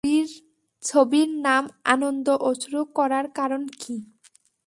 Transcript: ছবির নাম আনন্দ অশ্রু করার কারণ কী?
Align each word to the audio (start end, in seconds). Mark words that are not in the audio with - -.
ছবির 0.83 1.29
নাম 1.41 1.63
আনন্দ 1.85 2.27
অশ্রু 2.41 2.79
করার 2.95 3.25
কারণ 3.35 3.61
কী? 3.79 3.95